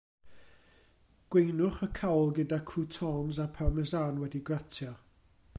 Gweinwch 1.35 1.77
y 1.87 1.91
cawl 2.01 2.33
gyda 2.39 2.61
croûtons 2.71 3.39
a 3.45 3.49
Parmesan 3.59 4.21
wedi'i 4.23 4.45
gratio. 4.51 4.99